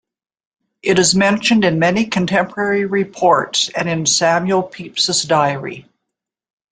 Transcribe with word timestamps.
It 0.81 0.97
is 0.97 1.13
mentioned 1.13 1.63
in 1.63 1.77
many 1.77 2.07
contemporary 2.07 2.85
reports 2.85 3.69
and 3.69 3.87
in 3.87 4.07
Samuel 4.07 4.63
Pepys's 4.63 5.21
diary. 5.25 5.85